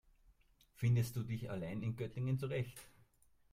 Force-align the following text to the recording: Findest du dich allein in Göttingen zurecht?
Findest 0.73 1.15
du 1.15 1.21
dich 1.21 1.51
allein 1.51 1.83
in 1.83 1.95
Göttingen 1.95 2.39
zurecht? 2.39 2.81